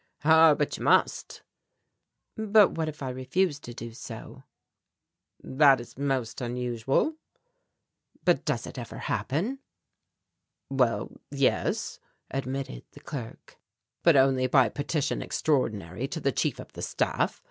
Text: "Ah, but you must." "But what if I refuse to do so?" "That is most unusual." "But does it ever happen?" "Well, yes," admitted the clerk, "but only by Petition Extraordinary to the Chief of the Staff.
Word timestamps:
"Ah, 0.25 0.55
but 0.55 0.79
you 0.79 0.83
must." 0.83 1.43
"But 2.35 2.71
what 2.71 2.89
if 2.89 3.03
I 3.03 3.09
refuse 3.09 3.59
to 3.59 3.71
do 3.71 3.93
so?" 3.93 4.41
"That 5.43 5.79
is 5.79 5.95
most 5.95 6.41
unusual." 6.41 7.17
"But 8.25 8.43
does 8.43 8.65
it 8.65 8.79
ever 8.79 8.97
happen?" 8.97 9.59
"Well, 10.71 11.11
yes," 11.29 11.99
admitted 12.31 12.83
the 12.93 12.99
clerk, 12.99 13.59
"but 14.01 14.15
only 14.15 14.47
by 14.47 14.69
Petition 14.69 15.21
Extraordinary 15.21 16.07
to 16.07 16.19
the 16.19 16.31
Chief 16.31 16.57
of 16.59 16.73
the 16.73 16.81
Staff. 16.81 17.39